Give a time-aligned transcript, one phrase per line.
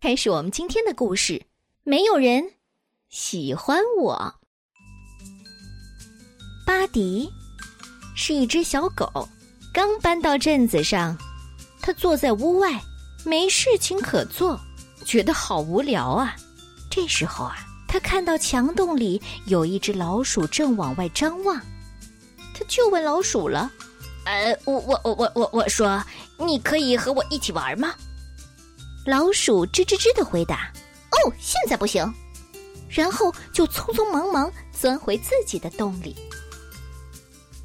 [0.00, 1.42] 开始我们今天的故事。
[1.82, 2.52] 没有人
[3.08, 4.32] 喜欢我。
[6.64, 7.28] 巴迪
[8.14, 9.28] 是一只小狗，
[9.74, 11.18] 刚搬到镇子上。
[11.82, 12.80] 他坐在屋外，
[13.24, 14.60] 没事情可做，
[15.04, 16.36] 觉得好无聊啊。
[16.88, 17.56] 这时候啊，
[17.88, 21.60] 他看到墙洞里有一只老鼠正往外张望，
[22.54, 23.68] 他就问老鼠了
[24.26, 26.00] ：“呃，我我我我我我说，
[26.36, 27.92] 你可以和我一起玩吗？”
[29.08, 30.70] 老鼠吱吱吱的回答
[31.12, 32.12] ：“哦，现在不行。”
[32.90, 36.14] 然后就匆匆忙忙钻回自己的洞里。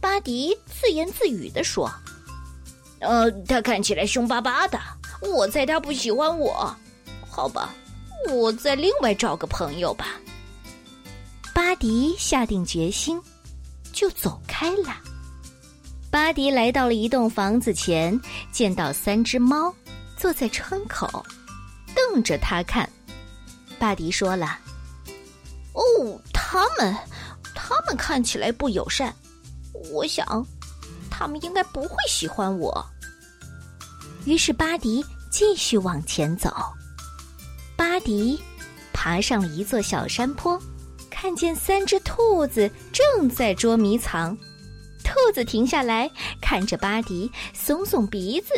[0.00, 1.92] 巴迪自言自语地说
[3.02, 4.78] ：“呃，他看起来凶巴巴的，
[5.20, 6.72] 我猜他不喜欢我。
[7.28, 7.74] 好吧，
[8.30, 10.20] 我再另外找个朋友吧。”
[11.52, 13.20] 巴迪下定决心，
[13.92, 14.96] 就走开了。
[16.08, 18.16] 巴迪来到了一栋房子前，
[18.52, 19.74] 见到三只猫
[20.22, 21.26] 坐在窗口，
[21.96, 22.88] 瞪着他看。
[23.76, 24.56] 巴迪说了。
[25.72, 25.82] 哦，
[26.32, 26.96] 他们，
[27.56, 29.12] 他们看起来不友善。
[29.90, 30.46] 我想，
[31.10, 32.86] 他们应该不会喜欢我。
[34.24, 36.54] 于是巴迪继续往前走。
[37.76, 38.40] 巴迪
[38.92, 40.56] 爬上了一座小山坡，
[41.10, 44.38] 看见三只兔子正在捉迷藏。
[45.02, 46.08] 兔子停下来
[46.40, 48.48] 看着巴迪，耸耸鼻子，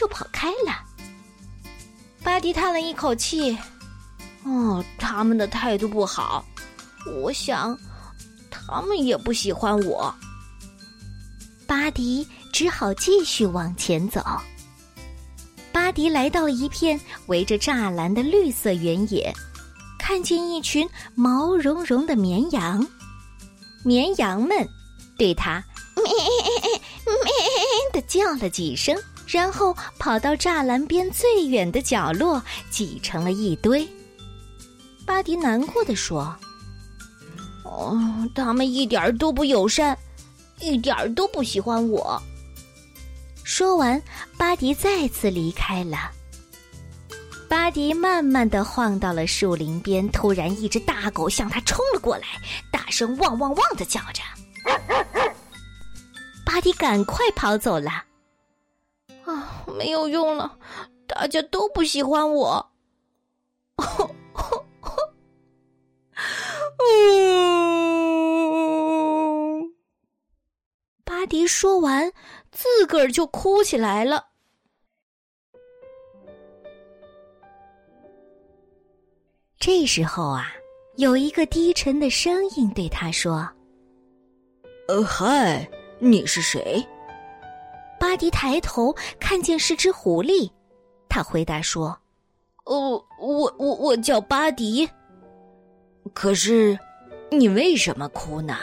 [0.00, 0.82] 就跑开了。
[2.24, 3.56] 巴迪叹了一口气。
[4.44, 6.42] 哦，他们的态度不好，
[7.06, 7.78] 我想，
[8.50, 10.14] 他们也不喜欢我。
[11.66, 14.24] 巴迪只好继续往前走。
[15.70, 19.30] 巴迪来到了一片围着栅栏的绿色原野，
[19.98, 22.86] 看见一群毛茸茸的绵羊，
[23.84, 24.66] 绵羊们
[25.18, 25.62] 对他
[26.00, 26.04] 咩
[27.04, 27.32] 咩
[27.92, 28.96] 的叫了几声，
[29.30, 33.88] 然后跑到栅栏边最远的角落，挤成了一堆。
[35.06, 36.36] 巴迪难过的说
[37.64, 37.96] ：“哦，
[38.34, 39.96] 他们一点都不友善，
[40.58, 42.20] 一点都不喜欢我。”
[43.44, 44.02] 说完，
[44.36, 46.10] 巴迪再次离开了。
[47.48, 52.26] 巴迪慢慢的晃到了树林边，突然，一只大狗向他冲了过来，
[52.72, 54.22] 大声汪汪汪的叫着。
[56.44, 58.04] 巴迪赶快跑走了。
[59.80, 60.58] 没有用了，
[61.06, 62.70] 大家都不喜欢我。
[71.02, 72.12] 巴迪说完，
[72.52, 74.26] 自个儿就哭起来了。
[79.58, 80.52] 这时候啊，
[80.96, 83.48] 有一个低沉的声音对他说
[84.88, 85.66] ：“呃，嗨，
[85.98, 86.86] 你是谁？”
[88.00, 90.50] 巴迪抬头看见是只狐狸，
[91.06, 91.96] 他回答说
[92.64, 94.88] ：“哦，我我我叫巴迪。”
[96.14, 96.78] 可是，
[97.30, 98.56] 你为什么哭呢？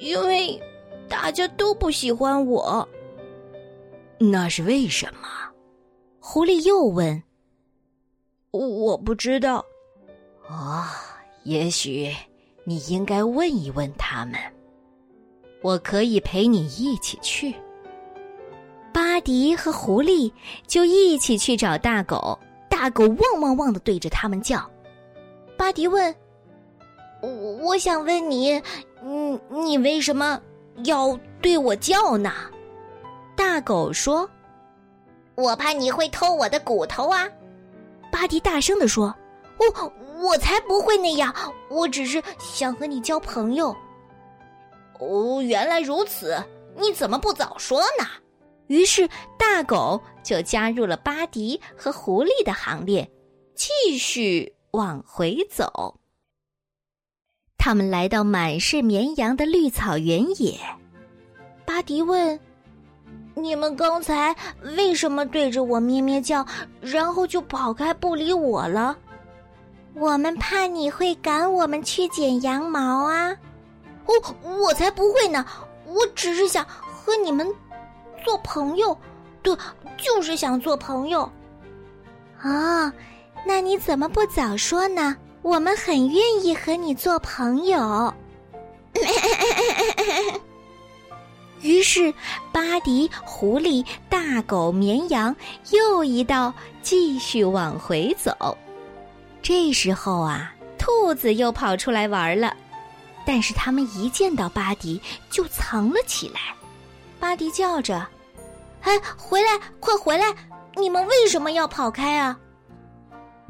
[0.00, 0.60] 因为
[1.08, 2.86] 大家都不喜欢我。
[4.18, 5.28] 那是为什么？
[6.18, 7.22] 狐狸又问。
[8.50, 9.64] 我不知道。
[10.48, 10.84] 哦，
[11.44, 12.12] 也许
[12.64, 14.34] 你应该问一问他们。
[15.62, 17.54] 我可以陪你一起去。
[19.00, 20.30] 巴迪和狐狸
[20.66, 22.38] 就一起去找大狗。
[22.68, 24.70] 大狗汪汪汪的对着他们叫。
[25.56, 26.14] 巴迪问
[27.22, 28.62] ：“我我想问你，
[29.02, 30.38] 你，你为什么
[30.84, 32.30] 要对我叫呢？”
[33.34, 34.28] 大狗说
[35.34, 37.26] ：“我怕你会偷我的骨头啊！”
[38.12, 39.14] 巴迪大声的说
[39.56, 41.34] ：“我我才不会那样，
[41.70, 43.74] 我只是想和你交朋友。”
[45.00, 46.36] 哦，原来如此，
[46.76, 48.04] 你怎么不早说呢？
[48.70, 53.10] 于是大狗就加入了巴迪和狐狸的行列，
[53.56, 54.54] 继续。
[54.72, 55.96] 往回走，
[57.58, 60.60] 他们来到满是绵羊的绿草原野。
[61.66, 62.38] 巴迪问
[63.34, 64.32] ：“你们刚才
[64.76, 66.46] 为什么对着我咩咩叫，
[66.80, 68.96] 然后就跑开不理我了
[69.94, 73.36] ？”“我们怕你会赶我们去剪羊毛啊
[74.06, 74.14] ！”“哦，
[74.60, 75.44] 我才不会呢！
[75.84, 77.52] 我只是想和你们
[78.30, 78.96] 做朋友，
[79.42, 79.56] 对，
[79.96, 81.28] 就是想做朋友。”
[82.40, 82.92] 啊。
[83.44, 85.16] 那你怎么不早说呢？
[85.42, 88.14] 我们很愿意和你做朋友。
[91.62, 92.14] 于是，
[92.52, 95.34] 巴迪、狐狸、大狗、绵羊
[95.70, 98.56] 又一道继续往回走。
[99.42, 102.54] 这时候啊，兔子又跑出来玩了，
[103.24, 105.00] 但是他们一见到巴迪
[105.30, 106.40] 就藏了起来。
[107.18, 108.06] 巴迪叫着
[108.82, 110.24] ：“哎，回来，快回来！
[110.76, 112.38] 你们为什么要跑开啊？”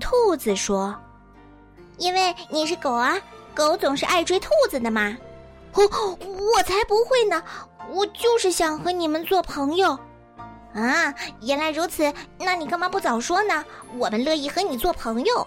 [0.00, 0.94] 兔子说
[1.98, 3.18] ：“因为你是狗啊，
[3.54, 5.16] 狗总是爱追兔子的嘛。”
[5.72, 6.18] 哦，
[6.56, 7.42] 我才不会呢！
[7.92, 9.96] 我就是想和你们做朋友。
[10.74, 13.64] 啊，原来如此，那你干嘛不早说呢？
[13.96, 15.46] 我们乐意和你做朋友。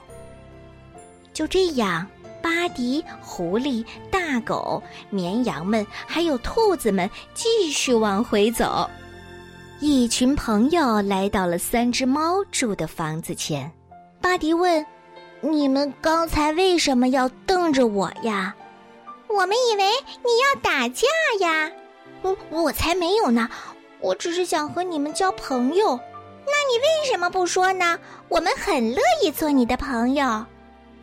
[1.33, 2.07] 就这样，
[2.41, 8.89] 巴迪、狐狸、大狗、绵羊们还有兔子们继续往回走。
[9.85, 13.69] 一群朋友来到了三只猫住的房子前。
[14.21, 14.85] 巴迪问
[15.43, 18.55] ：“你们刚才为什么要瞪着我呀？”
[19.27, 19.83] 我们以为
[20.23, 21.05] 你要打架
[21.41, 21.69] 呀。
[22.21, 23.49] 我我才没有呢。
[23.99, 25.99] 我只是想和你们交朋友，
[26.45, 27.99] 那你为什么不说呢？
[28.29, 30.45] 我们很乐意做你的朋友。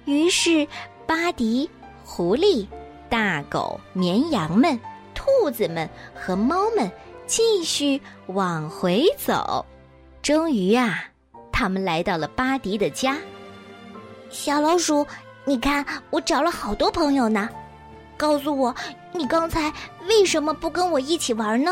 [0.06, 0.66] 于是，
[1.06, 1.68] 巴迪、
[2.02, 2.66] 狐狸、
[3.10, 4.80] 大狗、绵羊们、
[5.14, 6.90] 兔子们和猫们
[7.30, 9.64] 继续往回走。
[10.20, 11.04] 终于啊，
[11.52, 13.16] 他们来到了巴迪的家。
[14.30, 15.06] 小老鼠，
[15.44, 17.48] 你看，我找了好多朋友呢。
[18.16, 18.74] 告诉我，
[19.12, 19.72] 你刚才
[20.08, 21.70] 为什么不跟我一起玩呢？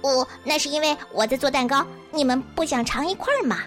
[0.00, 3.58] 哦，那是因为我在做蛋糕，你们不想尝一块吗？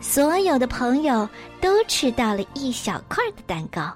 [0.00, 1.28] 所有的朋友
[1.60, 3.92] 都吃到了一小块的蛋糕，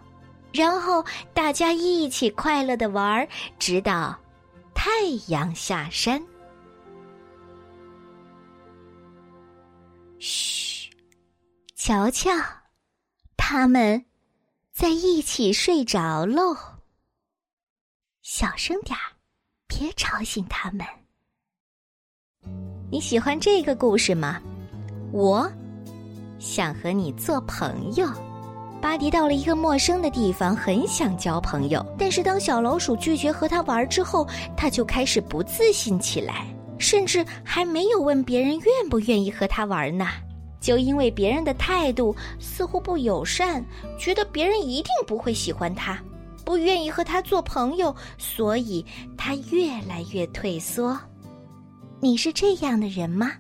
[0.53, 3.27] 然后大家一起快乐的玩，
[3.61, 4.19] 直到
[4.81, 4.91] 太
[5.27, 6.25] 阳下山。
[10.21, 10.89] 嘘，
[11.75, 12.31] 瞧瞧，
[13.37, 14.07] 他们
[14.73, 16.57] 在一起睡着喽。
[18.23, 19.19] 小声点儿，
[19.67, 20.87] 别吵醒他们。
[22.89, 24.41] 你喜欢这个故事吗？
[25.11, 25.51] 我
[26.39, 28.07] 想和你做朋友。
[28.81, 34.27] 巴迪到了一个陌生的地方，很想交朋友，但是当小老鼠拒绝和他玩之后，
[34.57, 36.47] 他就开始不自信起来，
[36.79, 40.07] 甚至还没有问别人愿不愿意和他玩呢。
[40.61, 43.65] 就因为别人的态度似乎不友善，
[43.99, 46.01] 觉得别人一定不会喜欢他，
[46.45, 48.85] 不愿意和他做朋友，所以
[49.17, 50.99] 他越来越退缩。
[52.01, 53.33] 你是这样的人吗？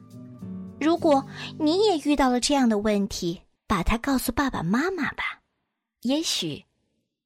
[0.80, 1.24] 如果
[1.58, 5.42] 你也遇到了这样的问题，把它告诉爸爸妈妈吧，
[6.00, 6.64] 也许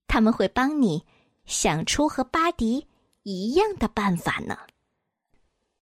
[0.07, 1.07] 他们会帮你
[1.47, 2.87] 想出和巴迪
[3.23, 4.59] 一样的办法呢。